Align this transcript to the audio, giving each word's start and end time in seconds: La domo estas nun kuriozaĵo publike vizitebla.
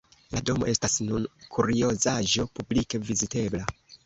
La 0.35 0.39
domo 0.49 0.69
estas 0.71 0.95
nun 1.09 1.27
kuriozaĵo 1.57 2.47
publike 2.57 3.03
vizitebla. 3.13 3.65